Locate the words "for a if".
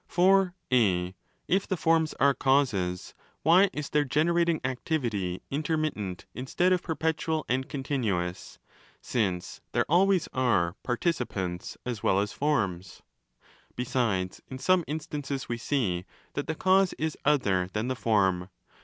0.07-1.67